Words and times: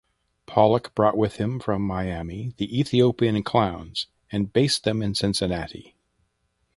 Pollock 0.47 0.95
brought 0.95 1.15
with 1.15 1.35
him 1.35 1.59
from 1.59 1.83
Miami 1.83 2.55
the 2.57 2.79
Ethiopian 2.79 3.43
Clowns 3.43 4.07
and 4.31 4.51
based 4.51 4.83
them 4.83 5.03
in 5.03 5.13
Cincinnati. 5.13 5.95